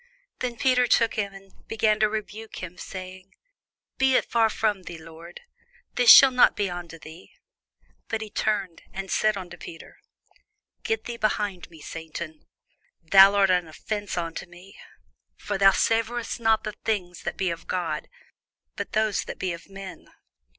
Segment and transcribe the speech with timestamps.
[0.39, 3.35] Then Peter took him, and began to rebuke him, saying,
[3.99, 5.41] Be it far from thee, Lord:
[5.93, 7.33] this shall not be unto thee.
[8.07, 9.99] But he turned, and said unto Peter,
[10.81, 12.47] Get thee behind me, Satan:
[13.11, 14.75] thou art an offence unto me:
[15.37, 18.09] for thou savourest not the things that be of God,
[18.75, 20.07] but those that be of men.